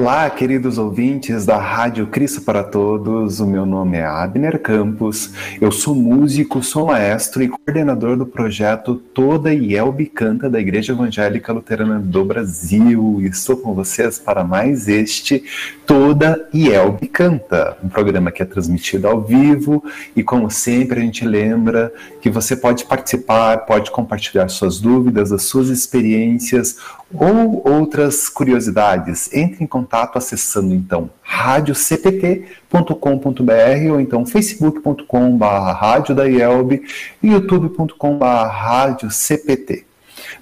[0.00, 3.38] Olá, queridos ouvintes da Rádio Cristo para Todos.
[3.38, 5.34] O meu nome é Abner Campos.
[5.60, 11.52] Eu sou músico, sou maestro e coordenador do projeto Toda Yelbe Canta da Igreja Evangélica
[11.52, 13.18] Luterana do Brasil.
[13.20, 15.44] E estou com vocês para mais este
[15.86, 19.84] Toda Yelbe Canta, um programa que é transmitido ao vivo
[20.16, 25.44] e como sempre a gente lembra que você pode participar, pode compartilhar suas dúvidas, as
[25.44, 26.76] suas experiências
[27.14, 29.32] ou outras curiosidades.
[29.32, 36.82] Entre em contato acessando então radiocpt.com.br ou então facebook.com.br rádio da IELB
[37.22, 39.86] e youtube.com.br radiocpt.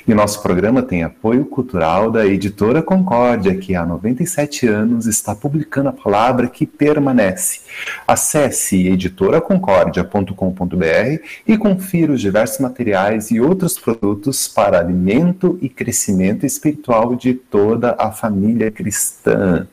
[0.07, 5.89] E nosso programa tem apoio cultural da editora Concórdia, que há 97 anos está publicando
[5.89, 7.59] a palavra que permanece.
[8.07, 17.15] Acesse editoraconcordia.com.br e confira os diversos materiais e outros produtos para alimento e crescimento espiritual
[17.15, 19.67] de toda a família cristã.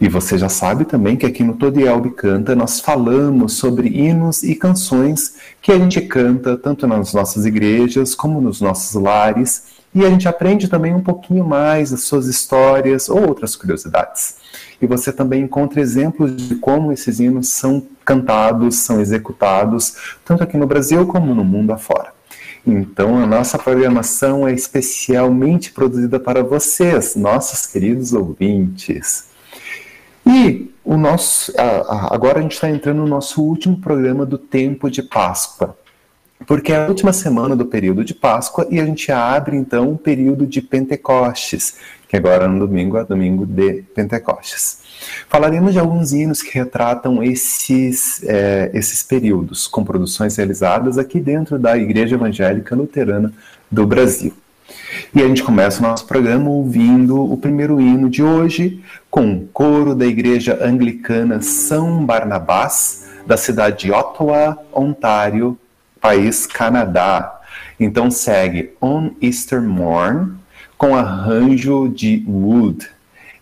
[0.00, 4.44] E você já sabe também que aqui no Todo Elbe Canta nós falamos sobre hinos
[4.44, 10.04] e canções que a gente canta tanto nas nossas igrejas como nos nossos lares e
[10.04, 14.36] a gente aprende também um pouquinho mais das suas histórias ou outras curiosidades.
[14.80, 20.56] E você também encontra exemplos de como esses hinos são cantados, são executados, tanto aqui
[20.56, 22.12] no Brasil como no mundo afora.
[22.64, 29.24] Então, a nossa programação é especialmente produzida para vocês, nossos queridos ouvintes.
[30.28, 35.02] E o nosso, agora a gente está entrando no nosso último programa do tempo de
[35.02, 35.74] Páscoa,
[36.46, 39.96] porque é a última semana do período de Páscoa e a gente abre então o
[39.96, 44.82] período de Pentecostes, que agora no domingo é domingo de Pentecostes.
[45.30, 51.58] Falaremos de alguns hinos que retratam esses, é, esses períodos, com produções realizadas aqui dentro
[51.58, 53.32] da Igreja Evangélica Luterana
[53.70, 54.34] do Brasil.
[55.14, 59.48] E a gente começa o nosso programa ouvindo o primeiro hino de hoje, com o
[59.48, 65.58] coro da Igreja Anglicana São Barnabás, da cidade de Ottawa, Ontário,
[65.98, 67.40] país Canadá.
[67.80, 70.34] Então segue On Easter Morn,
[70.76, 72.86] com arranjo de Wood.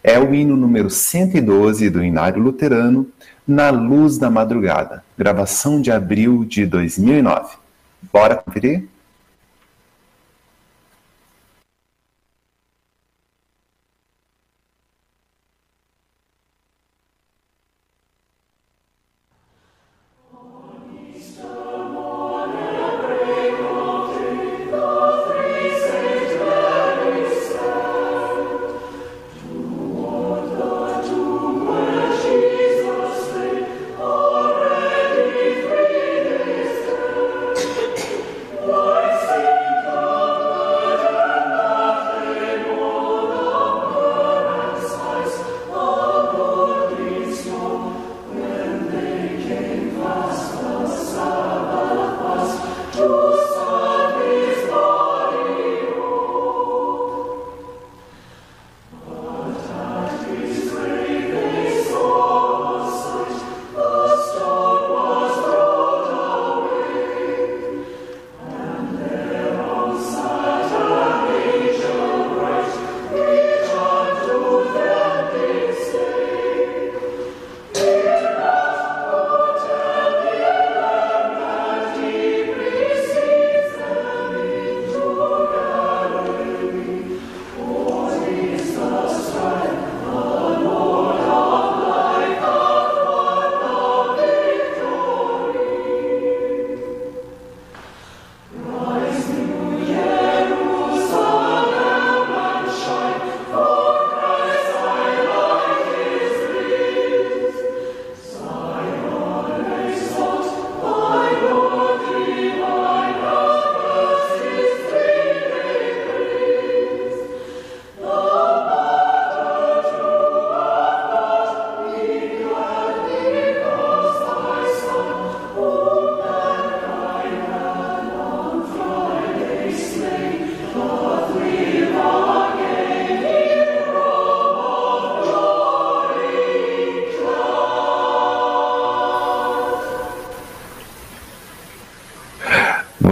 [0.04, 3.08] É o hino número 112 do Inário Luterano,
[3.46, 7.56] Na Luz da Madrugada, gravação de abril de 2009.
[8.12, 8.84] Bora conferir?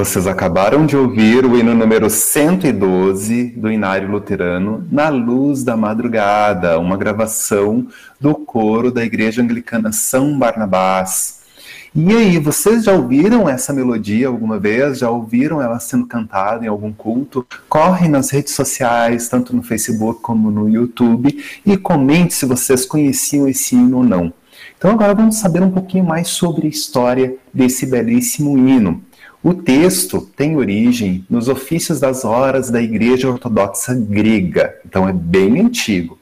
[0.05, 6.79] Vocês acabaram de ouvir o hino número 112 do Inário Luterano, Na Luz da Madrugada,
[6.79, 7.87] uma gravação
[8.21, 11.41] do coro da Igreja Anglicana São Barnabás.
[11.95, 14.99] E aí, vocês já ouviram essa melodia alguma vez?
[14.99, 17.47] Já ouviram ela sendo cantada em algum culto?
[17.67, 23.49] Corre nas redes sociais, tanto no Facebook como no YouTube, e comente se vocês conheciam
[23.49, 24.31] esse hino ou não.
[24.77, 29.03] Então agora vamos saber um pouquinho mais sobre a história desse belíssimo hino.
[29.45, 35.61] O texto tem origem nos ofícios das horas da Igreja Ortodoxa Grega, então é bem
[35.61, 36.19] antigo,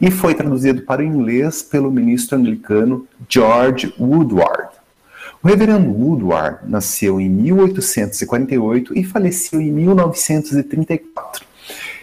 [0.00, 4.70] e foi traduzido para o inglês pelo ministro anglicano George Woodward.
[5.42, 11.44] O reverendo Woodward nasceu em 1848 e faleceu em 1934.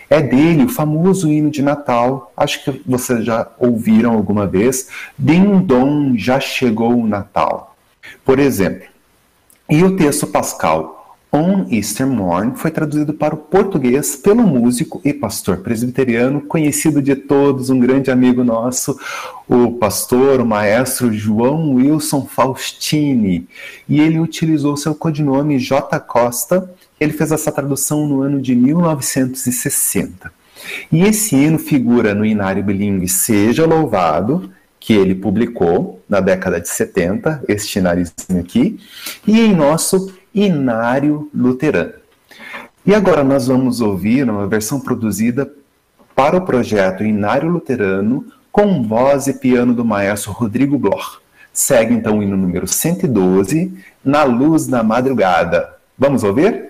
[0.07, 4.87] É dele o famoso hino de Natal, acho que vocês já ouviram alguma vez,
[5.17, 5.65] Ding
[6.15, 7.75] já chegou o Natal.
[8.23, 8.85] Por exemplo,
[9.69, 10.99] e o texto pascal
[11.31, 17.15] On Easter Morn foi traduzido para o português pelo músico e pastor presbiteriano conhecido de
[17.15, 18.99] todos, um grande amigo nosso,
[19.47, 23.47] o pastor, o maestro João Wilson Faustini.
[23.87, 25.99] E ele utilizou seu codinome J.
[25.99, 26.73] Costa.
[26.99, 30.31] Ele fez essa tradução no ano de 1960.
[30.91, 34.51] E esse hino figura no inário bilingue Seja Louvado,
[34.89, 38.79] que ele publicou na década de 70, este ináriozinho aqui,
[39.27, 41.93] e em nosso Inário Luterano.
[42.83, 45.47] E agora nós vamos ouvir uma versão produzida
[46.15, 51.19] para o projeto Inário Luterano com voz e piano do maestro Rodrigo Bloch.
[51.53, 53.71] Segue então o hino número 112,
[54.03, 55.69] Na Luz da Madrugada.
[55.95, 56.68] Vamos ouvir?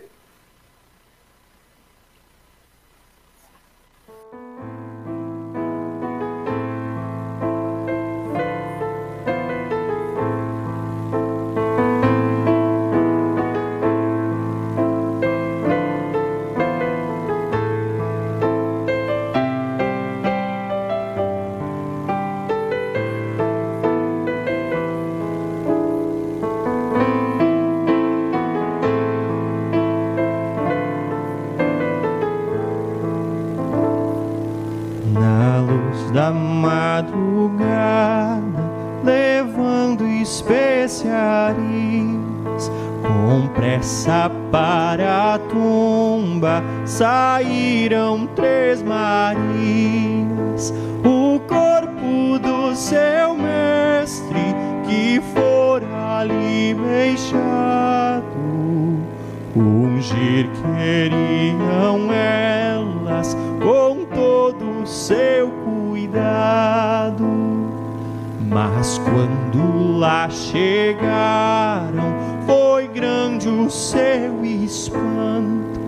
[68.50, 72.16] Mas quando lá chegaram,
[72.48, 75.80] foi grande o seu espanto.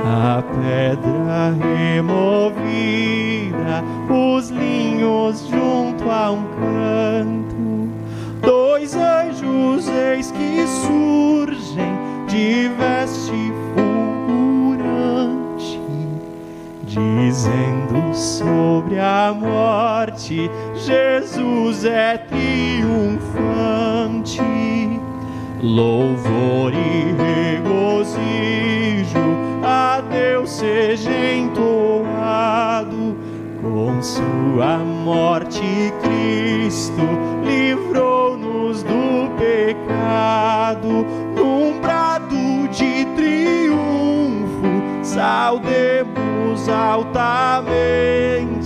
[0.00, 1.54] A pedra
[1.94, 7.88] removida, os linhos junto a um canto.
[8.40, 11.96] Dois anjos eis que surgem
[12.26, 15.78] de veste fulgurante,
[16.84, 20.50] dizendo sobre a morte
[20.84, 23.20] Jesus é triunfante,
[25.62, 27.14] louvor e
[27.62, 29.20] regozijo
[29.62, 33.16] a Deus seja entoado.
[33.62, 37.00] Com sua morte, Cristo
[37.44, 48.61] livrou-nos do pecado, num brado de triunfo, saudemos altamente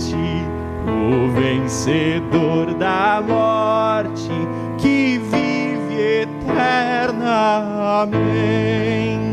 [1.07, 4.29] o vencedor da morte
[4.77, 8.01] que vive eterna.
[8.03, 9.26] Amém.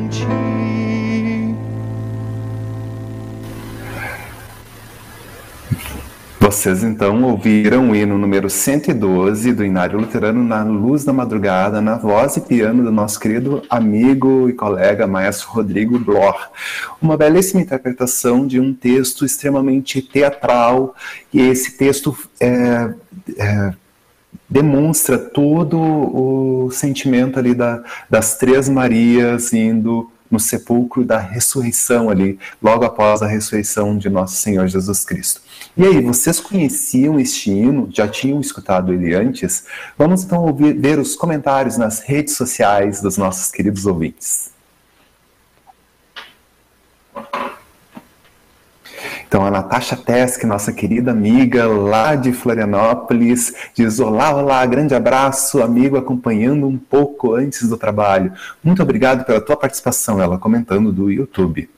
[6.44, 11.96] Vocês então ouviram o hino número 112 do Inário Luterano na luz da madrugada, na
[11.96, 16.38] voz e piano do nosso querido amigo e colega maestro Rodrigo Bloch.
[17.00, 20.94] Uma belíssima interpretação de um texto extremamente teatral,
[21.32, 22.92] e esse texto é,
[23.38, 23.72] é,
[24.46, 32.38] demonstra todo o sentimento ali da, das três Marias indo no sepulcro da ressurreição ali,
[32.62, 35.40] logo após a ressurreição de nosso Senhor Jesus Cristo.
[35.76, 37.88] E aí, vocês conheciam este hino?
[37.90, 39.64] Já tinham escutado ele antes?
[39.96, 44.53] Vamos então ouvir, ver os comentários nas redes sociais dos nossos queridos ouvintes.
[49.34, 55.60] Então a Natasha Tesk, nossa querida amiga lá de Florianópolis, diz: Olá, olá, grande abraço,
[55.60, 58.32] amigo, acompanhando um pouco antes do trabalho.
[58.62, 61.68] Muito obrigado pela tua participação, ela comentando do YouTube.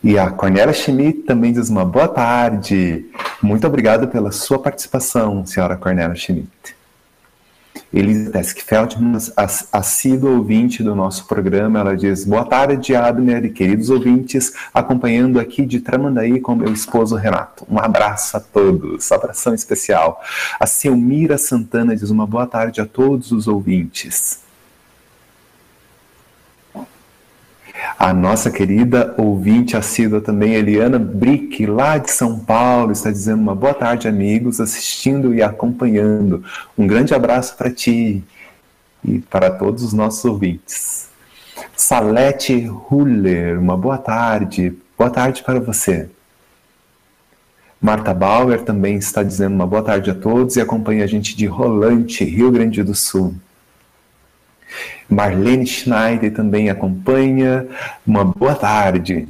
[0.00, 3.06] E a Cornélia Schmidt também diz uma boa tarde.
[3.42, 6.76] Muito obrigado pela sua participação, senhora Cornélia Schmidt.
[7.94, 9.16] Elisa Tesk Feldman,
[9.72, 15.64] assídua ouvinte do nosso programa, ela diz: Boa tarde, Abner e queridos ouvintes, acompanhando aqui
[15.64, 17.64] de Tramandaí com meu esposo Renato.
[17.70, 20.20] Um abraço a todos, abração especial.
[20.58, 24.43] A Selmira Santana diz: Uma boa tarde a todos os ouvintes.
[27.98, 33.54] A nossa querida ouvinte assídua também, Eliana Brick, lá de São Paulo, está dizendo uma
[33.54, 36.44] boa tarde, amigos, assistindo e acompanhando.
[36.76, 38.22] Um grande abraço para ti
[39.04, 41.08] e para todos os nossos ouvintes.
[41.76, 44.76] Salete Huller, uma boa tarde.
[44.96, 46.08] Boa tarde para você.
[47.80, 51.46] Marta Bauer também está dizendo uma boa tarde a todos e acompanha a gente de
[51.46, 53.34] Rolante, Rio Grande do Sul.
[55.08, 57.66] Marlene Schneider também acompanha.
[58.06, 59.28] Uma boa tarde.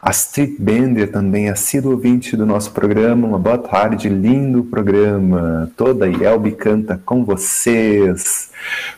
[0.00, 3.26] Astrid Bender também, assíduo ouvinte do nosso programa.
[3.26, 5.70] Uma boa tarde, lindo programa.
[5.76, 8.50] Toda a Yelbi canta com vocês.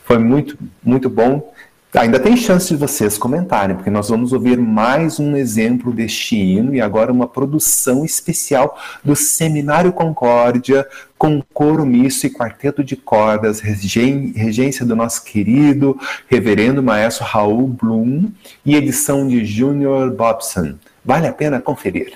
[0.04, 1.52] Foi muito, muito bom
[1.92, 6.72] Ainda tem chance de vocês comentarem, porque nós vamos ouvir mais um exemplo deste hino
[6.72, 10.86] e agora uma produção especial do Seminário Concórdia
[11.18, 18.30] com coro misto e quarteto de cordas, regência do nosso querido reverendo maestro Raul Blum
[18.64, 20.74] e edição de Junior Bobson.
[21.04, 22.12] Vale a pena conferir.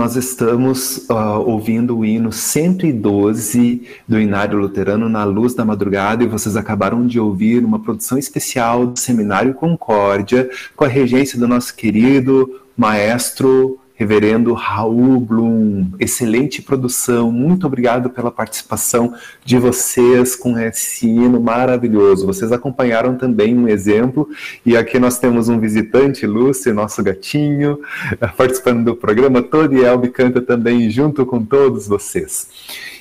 [0.00, 6.26] Nós estamos uh, ouvindo o hino 112 do Inário Luterano na Luz da Madrugada e
[6.26, 11.76] vocês acabaram de ouvir uma produção especial do Seminário Concórdia com a regência do nosso
[11.76, 19.12] querido maestro Reverendo Raul Blum, excelente produção, muito obrigado pela participação
[19.44, 22.26] de vocês com esse hino maravilhoso.
[22.26, 24.26] Vocês acompanharam também um exemplo,
[24.64, 27.78] e aqui nós temos um visitante, Lúcio, nosso gatinho,
[28.38, 32.48] participando do programa todo, e Elbe canta também junto com todos vocês.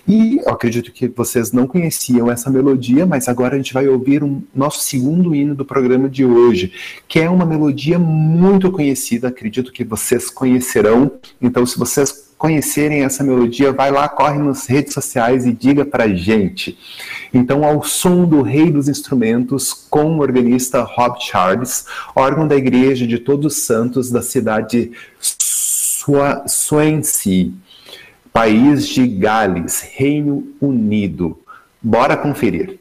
[0.10, 4.24] E eu acredito que vocês não conheciam essa melodia, mas agora a gente vai ouvir
[4.24, 6.74] um nosso segundo hino do programa de hoje,
[7.08, 11.12] que é uma melodia muito conhecida, acredito que vocês conhecerão.
[11.39, 16.08] Então, se vocês conhecerem essa melodia, vai lá, corre nas redes sociais e diga pra
[16.08, 16.75] gente.
[17.32, 21.86] Então, ao som do Rei dos Instrumentos, com o organista Rob Charles,
[22.16, 24.89] órgão da Igreja de Todos os Santos da cidade
[26.48, 27.51] Swansea,
[28.39, 31.38] país de Gales, Reino Unido.
[31.81, 32.79] Bora conferir.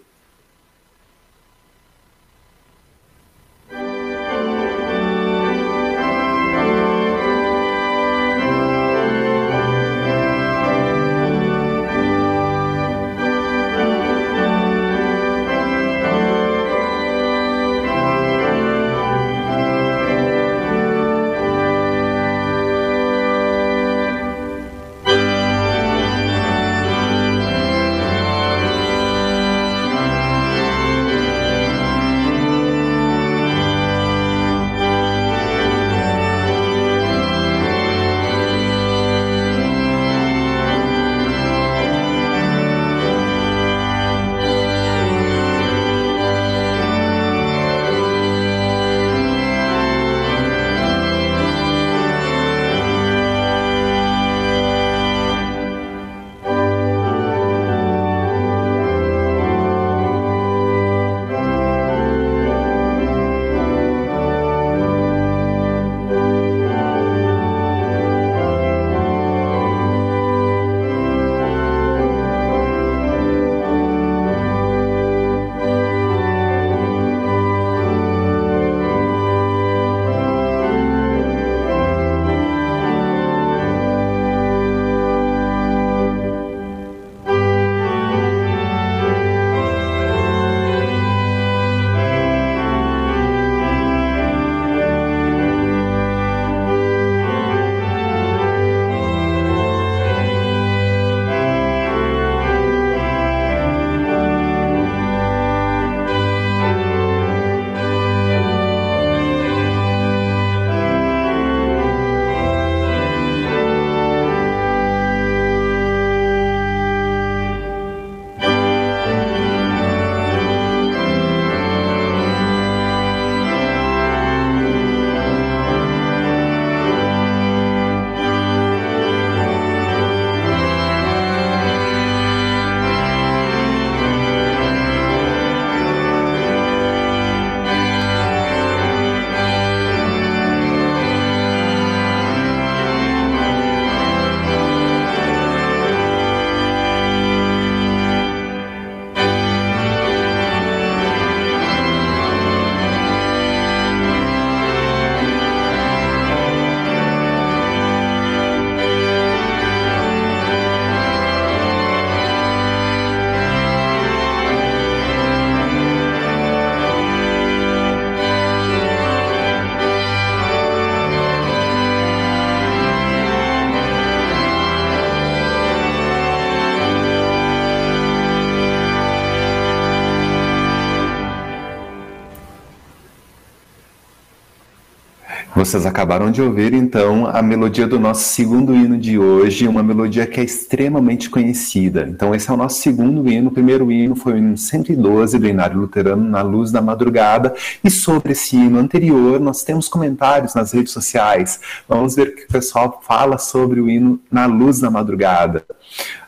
[185.69, 190.25] Vocês acabaram de ouvir então a melodia do nosso segundo hino de hoje, uma melodia
[190.27, 192.09] que é extremamente conhecida.
[192.09, 193.49] Então, esse é o nosso segundo hino.
[193.49, 197.55] O primeiro hino foi o hino 112 do Inário Luterano, Na Luz da Madrugada.
[197.85, 201.61] E sobre esse hino anterior, nós temos comentários nas redes sociais.
[201.87, 205.67] Vamos ver o que o pessoal fala sobre o hino Na Luz da Madrugada.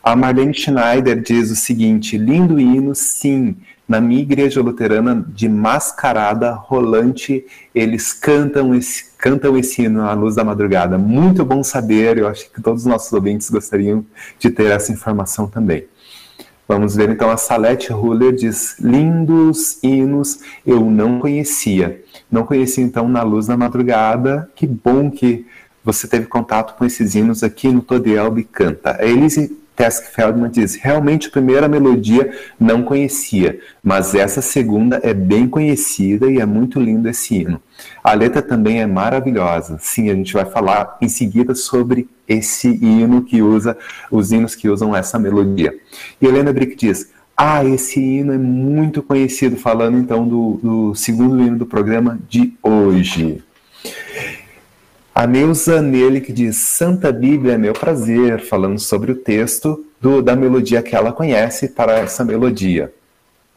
[0.04, 3.56] A Marlene Schneider diz o seguinte: lindo hino, sim
[3.90, 10.34] na minha igreja luterana de mascarada rolante, eles cantam esse, cantam esse hino à luz
[10.34, 10.96] da madrugada.
[10.96, 14.04] Muito bom saber, eu acho que todos os nossos ouvintes gostariam
[14.38, 15.84] de ter essa informação também.
[16.66, 22.02] Vamos ver então a Salete Ruller diz: lindos hinos eu não conhecia.
[22.30, 24.48] Não conhecia então na luz da madrugada.
[24.54, 25.46] Que bom que
[25.84, 28.96] você teve contato com esses hinos aqui no Todelbe Canta.
[29.00, 35.14] A Elise Tesk Feldman diz: realmente a primeira melodia não conhecia, mas essa segunda é
[35.14, 37.58] bem conhecida e é muito lindo esse hino.
[38.04, 39.78] A letra também é maravilhosa.
[39.80, 43.74] Sim, a gente vai falar em seguida sobre esse hino que usa,
[44.10, 45.74] os hinos que usam essa melodia.
[46.20, 51.42] E Helena Brick diz: ah, esse hino é muito conhecido, falando então do, do segundo
[51.42, 53.42] hino do programa de hoje.
[55.14, 55.82] A Neuza
[56.24, 60.94] que diz Santa Bíblia é meu prazer, falando sobre o texto do, da melodia que
[60.94, 62.92] ela conhece para essa melodia.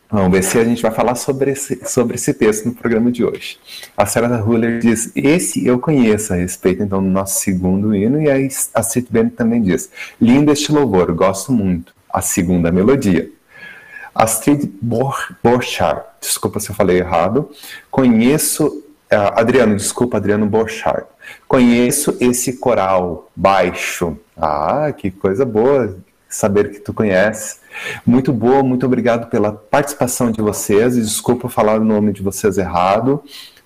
[0.10, 3.24] Vamos ver se a gente vai falar sobre esse, sobre esse texto no programa de
[3.24, 3.58] hoje.
[3.96, 8.30] A Sarah Huller diz: Esse eu conheço a respeito então do nosso segundo hino, e
[8.30, 8.36] a
[8.74, 9.90] Astrid Bennett também diz:
[10.20, 11.94] Lindo este louvor, gosto muito.
[12.12, 13.30] A segunda melodia.
[14.14, 17.50] Astrid Borchardt, desculpa se eu falei errado,
[17.90, 18.83] conheço.
[19.14, 21.06] Uh, Adriano, desculpa, Adriano Borchardt.
[21.48, 24.18] Conheço esse coral baixo.
[24.36, 25.96] Ah, que coisa boa
[26.28, 27.58] saber que tu conhece.
[28.06, 30.96] Muito boa, muito obrigado pela participação de vocês.
[30.96, 33.24] Desculpa falar o nome de vocês errado.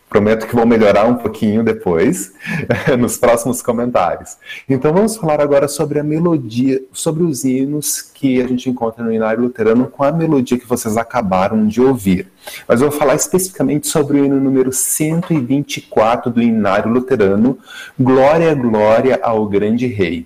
[0.10, 2.34] Prometo que vou melhorar um pouquinho depois,
[2.98, 4.38] nos próximos comentários.
[4.68, 9.12] Então vamos falar agora sobre a melodia, sobre os hinos que a gente encontra no
[9.12, 12.28] Inário Luterano com a melodia que vocês acabaram de ouvir.
[12.68, 17.58] Mas eu vou falar especificamente sobre o hino número 124 do Inário Luterano,
[18.00, 20.26] Glória, Glória ao Grande Rei.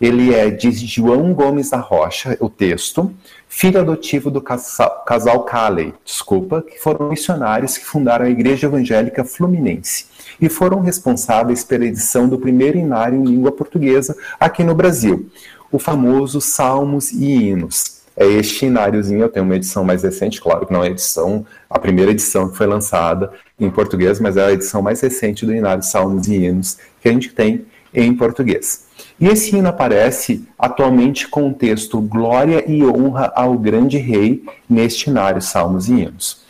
[0.00, 3.12] Ele é de João Gomes da Rocha, o texto,
[3.48, 10.06] filho adotivo do casal, Calley, desculpa, que foram missionários que fundaram a Igreja Evangélica Fluminense
[10.40, 15.30] e foram responsáveis pela edição do primeiro inário em língua portuguesa aqui no Brasil,
[15.70, 18.02] o famoso Salmos e Hinos.
[18.14, 21.46] É este ináriozinho, eu tenho uma edição mais recente, claro que não é a edição,
[21.68, 25.54] a primeira edição que foi lançada em português, mas é a edição mais recente do
[25.54, 28.86] inário Salmos e Hinos que a gente tem em português.
[29.22, 35.10] E esse hino aparece atualmente com o texto Glória e honra ao grande rei neste
[35.10, 36.42] inário Salmos e Hinos.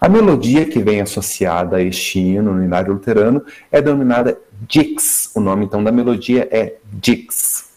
[0.00, 5.32] A melodia que vem associada a este hino no inário luterano é denominada Dix.
[5.34, 7.72] O nome então da melodia é Dix.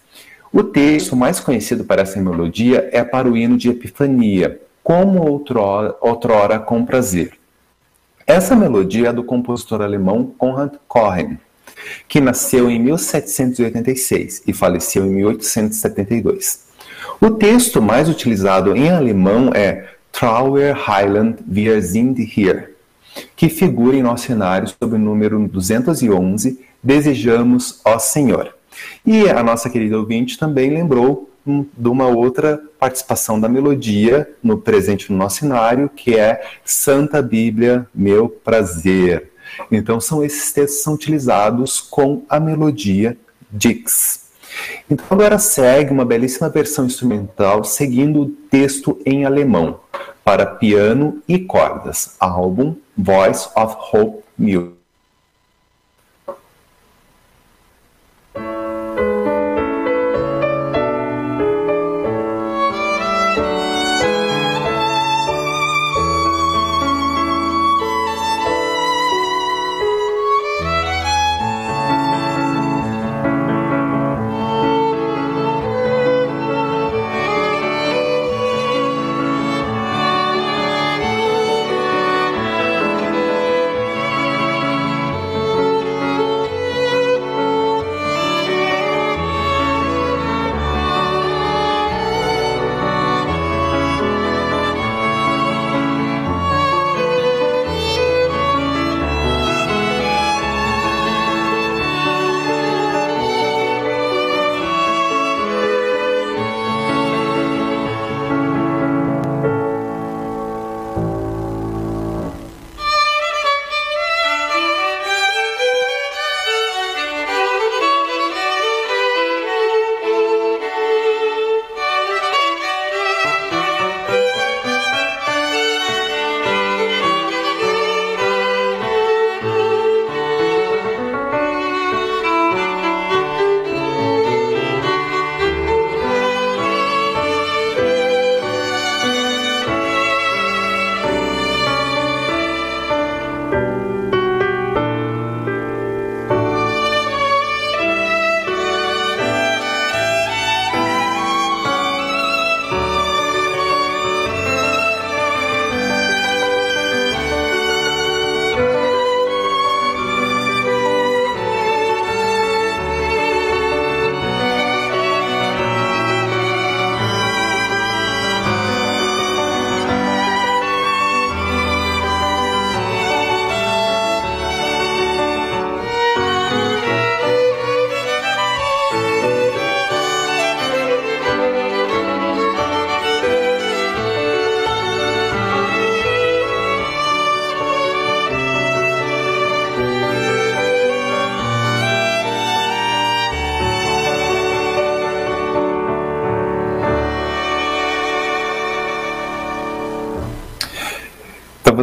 [0.54, 5.96] O texto mais conhecido para essa melodia é para o hino de Epifania, como outrora,
[6.00, 7.32] outrora com prazer.
[8.28, 11.40] Essa melodia é do compositor alemão Konrad Kochen
[12.08, 16.66] que nasceu em 1786 e faleceu em 1872.
[17.22, 22.76] O texto mais utilizado em alemão é Trauer Heiland, wir sind hier,
[23.36, 28.54] que figura em nosso cenário sob o número 211, Desejamos, ó Senhor.
[29.06, 35.12] E a nossa querida ouvinte também lembrou de uma outra participação da melodia no presente
[35.12, 39.32] no nosso cenário, que é Santa Bíblia, meu prazer.
[39.72, 43.18] Então, são esses textos são utilizados com a melodia
[43.52, 44.26] Dix.
[44.90, 49.80] Então, agora segue uma belíssima versão instrumental seguindo o texto em alemão
[50.24, 54.75] para piano e cordas, álbum Voice of Hope Music.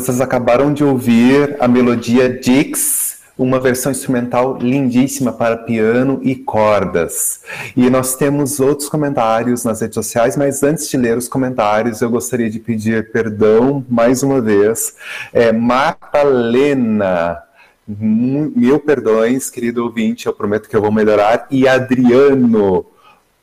[0.02, 7.42] Vocês acabaram de ouvir a melodia Dix, uma versão instrumental lindíssima para piano e cordas.
[7.76, 12.10] E nós temos outros comentários nas redes sociais, mas antes de ler os comentários, eu
[12.10, 14.96] gostaria de pedir perdão mais uma vez.
[15.32, 17.40] É, Marta Lena,
[17.86, 21.46] mil perdões, querido ouvinte, eu prometo que eu vou melhorar.
[21.48, 22.86] E Adriano,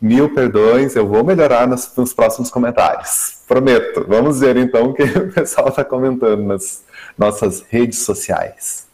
[0.01, 3.39] mil perdões, eu vou melhorar nos, nos próximos comentários.
[3.47, 4.05] Prometo.
[4.07, 6.83] Vamos ver então o que o pessoal está comentando nas
[7.17, 8.87] nossas redes sociais.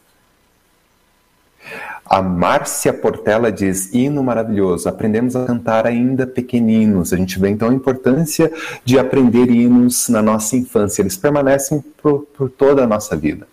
[2.08, 7.12] A Márcia Portela diz: hino maravilhoso, aprendemos a cantar ainda pequeninos.
[7.12, 8.52] A gente vê então a importância
[8.84, 13.48] de aprender hinos na nossa infância, eles permanecem por, por toda a nossa vida.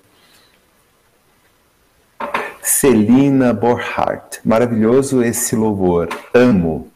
[2.62, 6.93] Celina Borhardt, maravilhoso esse louvor, amo.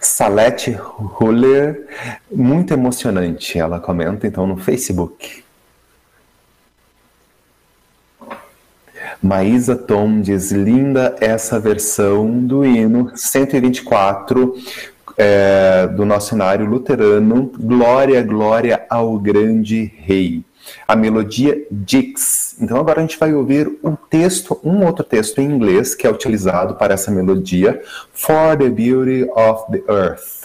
[0.00, 0.74] Salete
[1.20, 1.86] Huller,
[2.32, 5.44] muito emocionante, ela comenta então no Facebook.
[9.22, 14.54] Maísa Tom diz: linda essa versão do hino 124
[15.18, 17.52] é, do nosso cenário luterano.
[17.58, 20.42] Glória, glória ao grande rei.
[20.86, 22.56] A melodia Dix.
[22.60, 26.10] Então agora a gente vai ouvir um texto, um outro texto em inglês que é
[26.10, 30.40] utilizado para essa melodia, For the Beauty of the Earth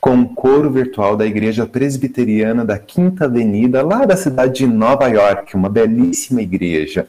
[0.00, 5.06] com o coro virtual da Igreja Presbiteriana da Quinta Avenida, lá da cidade de Nova
[5.08, 7.06] York, uma belíssima igreja.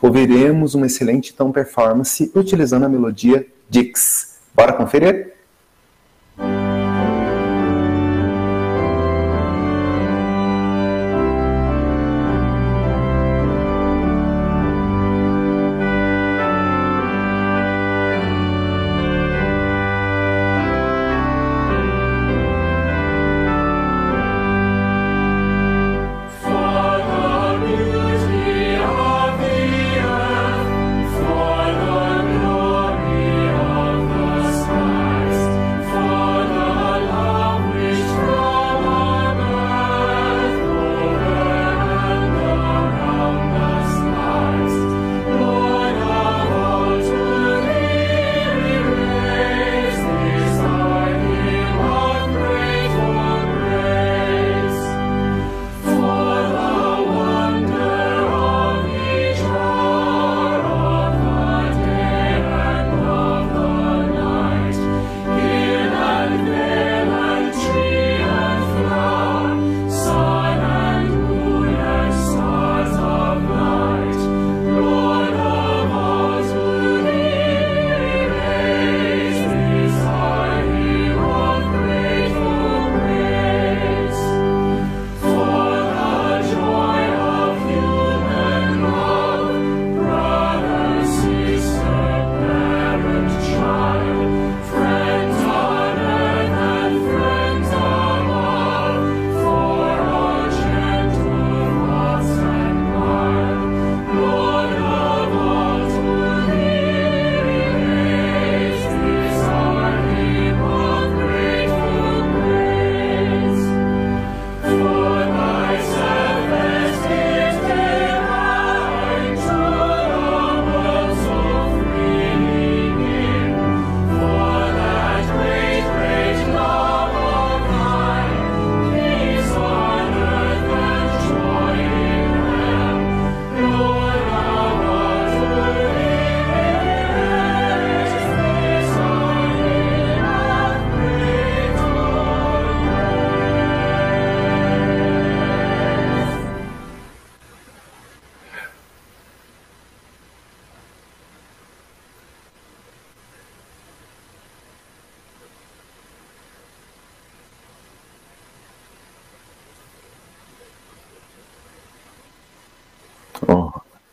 [0.00, 4.38] Ouviremos uma excelente então performance utilizando a melodia Dix.
[4.54, 5.37] Bora conferir?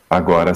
[0.09, 0.53] Agora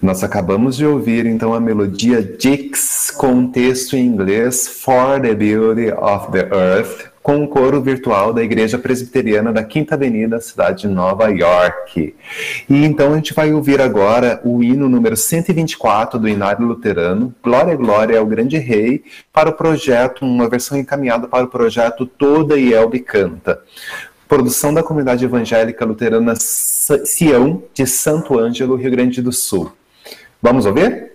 [0.00, 5.90] Nós acabamos de ouvir então a melodia Dix com texto em inglês For the Beauty
[5.92, 10.88] of the Earth, com o coro virtual da Igreja Presbiteriana da Quinta Avenida, cidade de
[10.88, 12.14] Nova York.
[12.68, 17.76] E então a gente vai ouvir agora o hino número 124 do Inário Luterano, Glória,
[17.76, 23.00] Glória ao Grande Rei, para o projeto, uma versão encaminhada para o projeto Toda Elbe
[23.00, 23.60] Canta.
[24.26, 29.72] Produção da comunidade evangélica luterana Sião de Santo Ângelo, Rio Grande do Sul.
[30.40, 31.09] Vamos ouvir?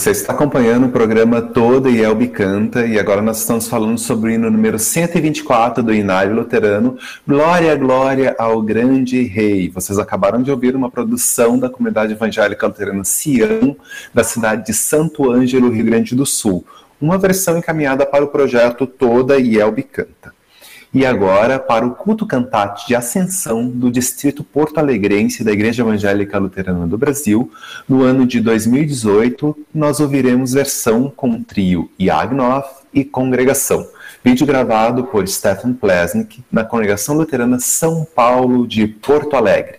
[0.00, 4.30] Você está acompanhando o programa Toda e Elbe Canta e agora nós estamos falando sobre
[4.30, 6.96] o hino número 124 do Inário Luterano,
[7.28, 9.68] Glória, Glória ao Grande Rei.
[9.68, 13.76] Vocês acabaram de ouvir uma produção da comunidade evangélica luterana Sião,
[14.14, 16.64] da cidade de Santo Ângelo, Rio Grande do Sul.
[16.98, 20.19] Uma versão encaminhada para o projeto Toda e Elbe Canta.
[20.92, 26.36] E agora, para o culto cantate de ascensão do Distrito Porto Alegrense da Igreja Evangélica
[26.36, 27.48] Luterana do Brasil,
[27.88, 33.86] no ano de 2018, nós ouviremos versão com o trio Yagnoth e Congregação,
[34.24, 39.78] vídeo gravado por Stephen Plesnik na Congregação Luterana São Paulo de Porto Alegre.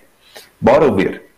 [0.62, 1.31] Bora ouvir!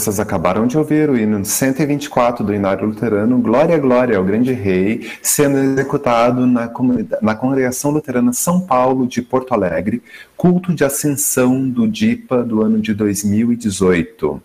[0.00, 5.06] Vocês acabaram de ouvir o hino 124 do Inário Luterano, Glória, Glória ao Grande Rei,
[5.20, 6.72] sendo executado na,
[7.20, 10.02] na Congregação Luterana São Paulo de Porto Alegre,
[10.38, 14.42] culto de ascensão do DIPA do ano de 2018.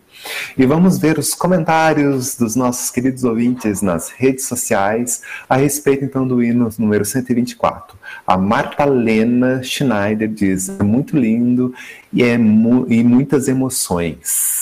[0.58, 6.28] E vamos ver os comentários dos nossos queridos ouvintes nas redes sociais a respeito então
[6.28, 7.96] do hino número 124.
[8.26, 11.72] A Marta Lena Schneider diz: é muito lindo
[12.12, 14.55] e, é mu e muitas emoções.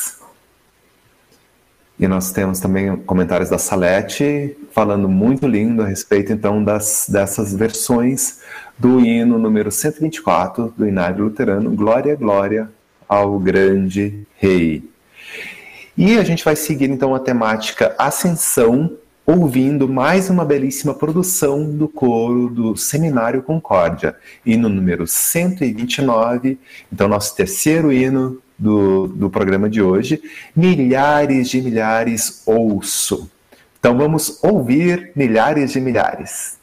[1.99, 7.55] E nós temos também comentários da Salete falando muito lindo a respeito então das, dessas
[7.55, 8.41] versões
[8.77, 12.69] do hino número 124 do Inário Luterano, Glória, Glória
[13.09, 14.83] ao Grande Rei.
[15.97, 21.87] E a gente vai seguir então a temática Ascensão, ouvindo mais uma belíssima produção do
[21.87, 26.59] coro do Seminário Concórdia, hino número 129,
[26.93, 30.23] então nosso terceiro hino do, do programa de hoje,
[30.55, 33.31] milhares de milhares ouço.
[33.79, 36.57] Então vamos ouvir milhares de milhares.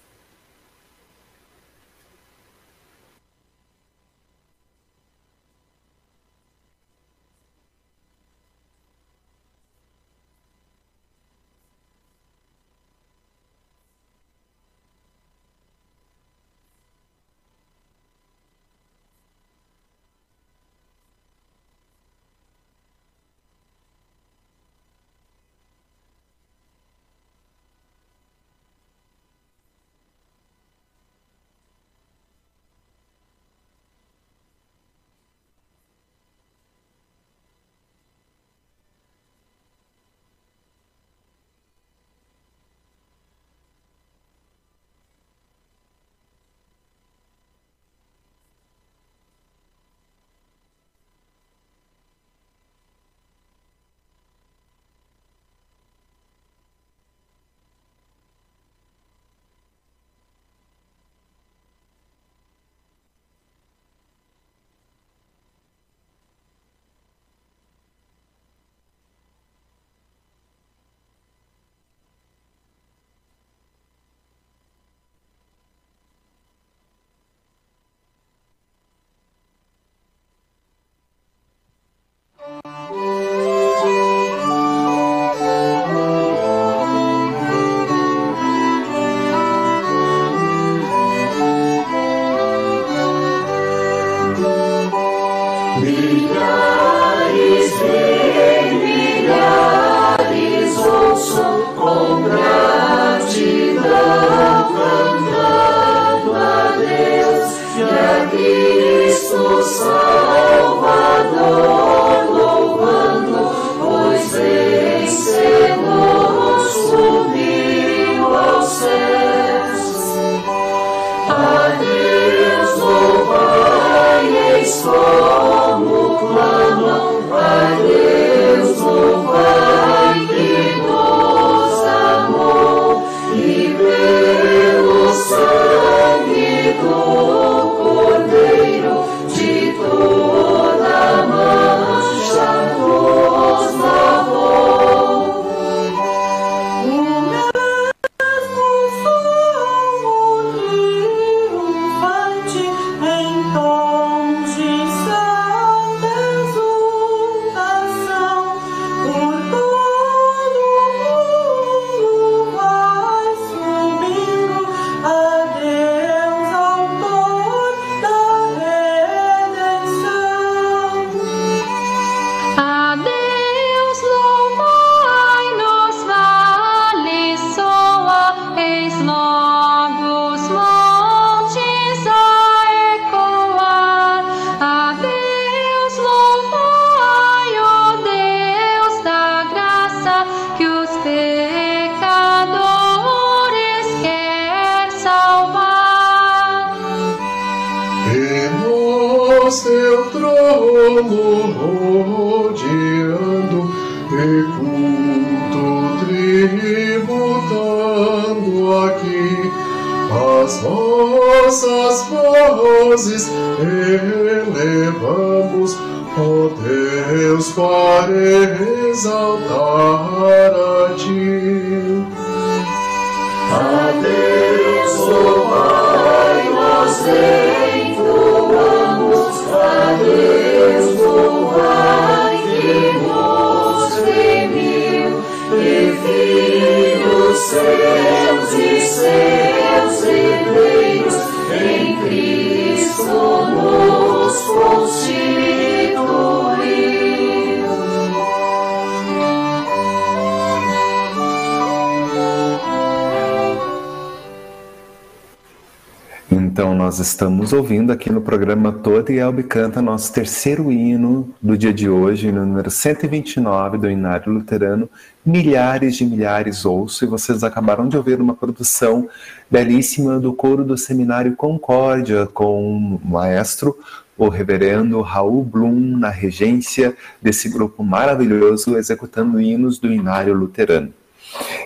[257.02, 261.90] Estamos ouvindo aqui no programa Toda e Elbe Canta nosso terceiro hino do dia de
[261.90, 264.88] hoje, número 129 do Inário Luterano,
[265.26, 269.10] Milhares de Milhares Ouço, e vocês acabaram de ouvir uma produção
[269.50, 273.76] belíssima do coro do Seminário Concórdia, com o maestro,
[274.16, 280.94] o reverendo Raul Blum, na regência desse grupo maravilhoso, executando hinos do Inário Luterano.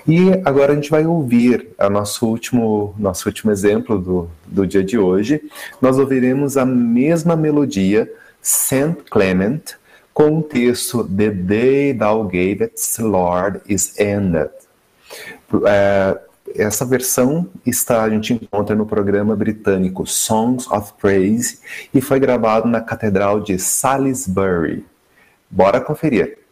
[0.08, 4.84] E agora a gente vai ouvir o nosso último, nosso último exemplo do, do dia
[4.84, 5.42] de hoje.
[5.82, 9.62] Nós ouviremos a mesma melodia, Saint Clement,
[10.14, 14.52] com o texto The Day Thou Gavest, Lord, is Ended.
[15.66, 16.20] É,
[16.56, 21.60] essa versão está a gente encontra no programa britânico Songs of Praise
[21.94, 24.86] e foi gravado na Catedral de Salisbury.
[25.50, 26.45] Bora conferir.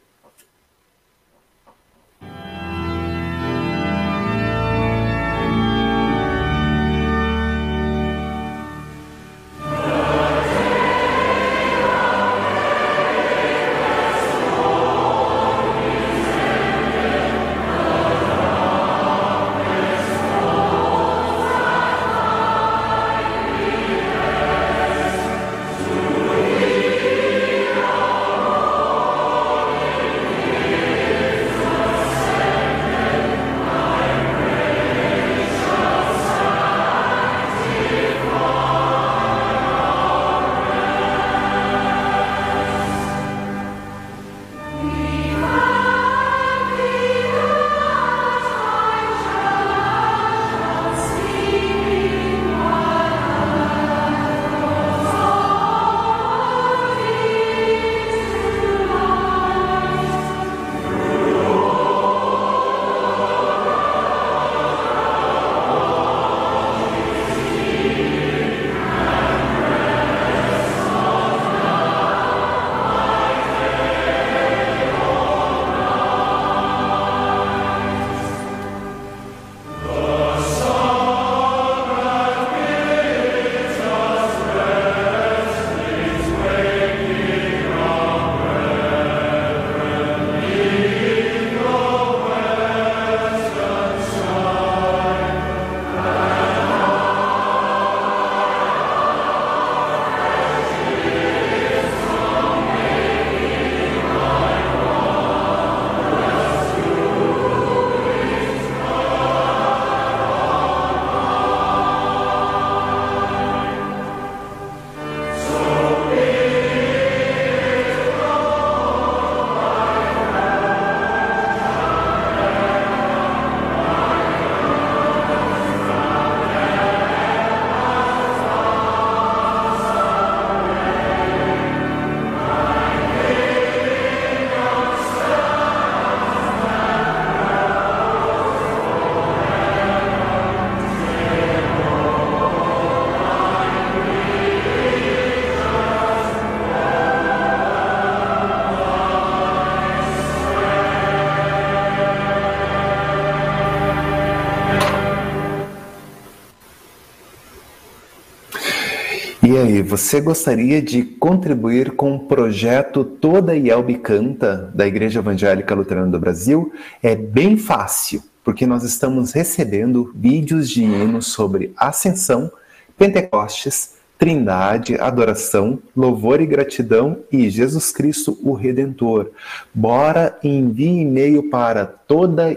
[159.73, 166.11] Aí, você gostaria de contribuir com o projeto Toda Yelbe Canta da Igreja Evangélica Luterana
[166.11, 166.71] do Brasil?
[167.01, 172.51] É bem fácil, porque nós estamos recebendo vídeos de hinos sobre ascensão,
[172.95, 179.31] Pentecostes, Trindade, adoração, louvor e gratidão e Jesus Cristo o Redentor.
[179.73, 182.53] Bora envie e-mail para toda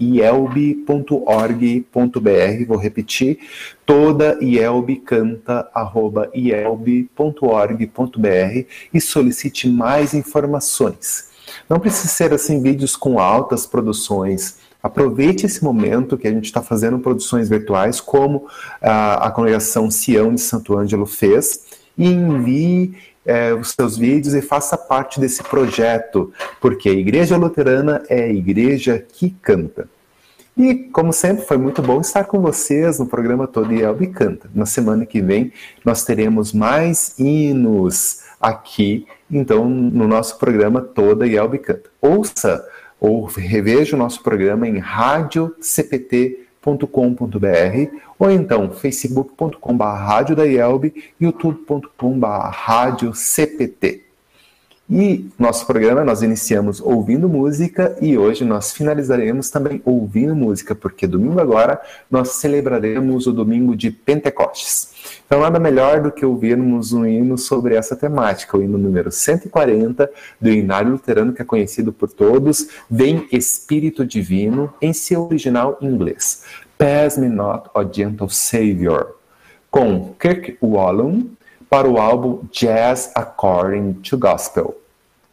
[0.00, 0.66] ielb.org.br.
[2.66, 3.38] Vou repetir,
[3.84, 5.70] toda ielb canta
[6.34, 7.08] ielb.org.br
[8.92, 11.30] e solicite mais informações.
[11.68, 14.56] Não precisa ser assim vídeos com altas produções.
[14.82, 18.46] Aproveite esse momento que a gente está fazendo produções virtuais, como
[18.82, 21.64] a, a congregação Sião de Santo Ângelo fez,
[21.96, 22.94] e envie
[23.24, 28.32] é, os seus vídeos e faça parte desse projeto, porque a Igreja Luterana é a
[28.32, 29.88] igreja que canta.
[30.56, 34.48] E, como sempre, foi muito bom estar com vocês no programa Todo Elbe Canta.
[34.54, 35.52] Na semana que vem,
[35.84, 41.90] nós teremos mais hinos aqui, então, no nosso programa Toda Elbe Canta.
[42.00, 42.64] Ouça
[43.00, 44.78] ou reveja o nosso programa em
[46.64, 50.44] radiocpt.com.br ou então facebook.com.br rádio da
[51.20, 54.13] youtube.com.br rádio CPT.
[54.88, 61.06] E nosso programa nós iniciamos ouvindo música e hoje nós finalizaremos também ouvindo música, porque
[61.06, 61.80] domingo agora
[62.10, 65.22] nós celebraremos o domingo de Pentecostes.
[65.24, 70.10] Então nada melhor do que ouvirmos um hino sobre essa temática, o hino número 140
[70.38, 76.42] do Inário Luterano, que é conhecido por todos, Vem Espírito Divino, em seu original inglês.
[76.76, 79.16] Pass Me Not, O Gentle Savior,
[79.70, 81.30] com Kirk Wallum,
[81.74, 84.80] para o álbum Jazz According to Gospel.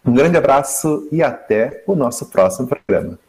[0.04, 3.20] Um grande abraço e até o nosso próximo programa.